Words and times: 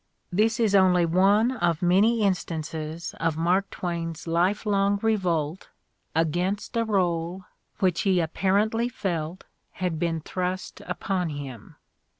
This 0.31 0.59
is 0.59 0.73
only 0.73 1.05
one 1.05 1.51
of 1.57 1.83
many 1.83 2.23
instances 2.23 3.13
of 3.19 3.37
Mark 3.37 3.69
Twain's 3.69 4.25
lifelong 4.25 4.97
revolt 5.03 5.69
against 6.15 6.75
a 6.75 6.83
role 6.83 7.45
which 7.77 8.01
he 8.01 8.19
apparently 8.19 8.89
felt 8.89 9.43
had 9.73 9.99
been 9.99 10.19
thrust 10.19 10.81
upon 10.87 11.29
him. 11.29 11.75